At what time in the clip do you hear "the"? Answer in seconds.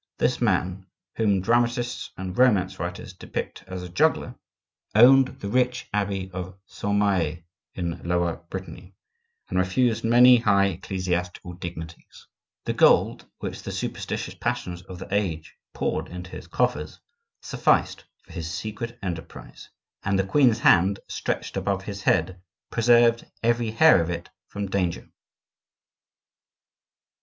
5.39-5.47, 12.65-12.73, 13.61-13.71, 14.97-15.07, 20.17-20.25